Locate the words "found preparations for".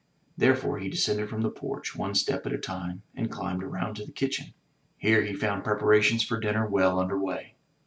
5.35-6.39